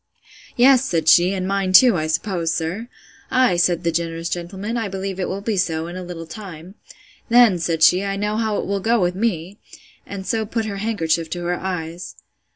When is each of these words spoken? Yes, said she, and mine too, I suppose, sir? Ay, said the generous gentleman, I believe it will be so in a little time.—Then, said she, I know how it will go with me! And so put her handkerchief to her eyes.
Yes, 0.57 0.83
said 0.83 1.07
she, 1.07 1.31
and 1.31 1.47
mine 1.47 1.73
too, 1.73 1.95
I 1.95 2.07
suppose, 2.07 2.51
sir? 2.51 2.87
Ay, 3.29 3.55
said 3.55 3.83
the 3.83 3.91
generous 3.91 4.29
gentleman, 4.29 4.75
I 4.75 4.87
believe 4.87 5.19
it 5.19 5.29
will 5.29 5.41
be 5.41 5.57
so 5.57 5.85
in 5.85 5.95
a 5.95 6.01
little 6.01 6.25
time.—Then, 6.25 7.59
said 7.59 7.83
she, 7.83 8.03
I 8.03 8.15
know 8.15 8.35
how 8.37 8.57
it 8.57 8.65
will 8.65 8.79
go 8.79 8.99
with 8.99 9.13
me! 9.13 9.59
And 10.07 10.25
so 10.25 10.43
put 10.43 10.65
her 10.65 10.77
handkerchief 10.77 11.29
to 11.29 11.43
her 11.45 11.59
eyes. 11.59 12.15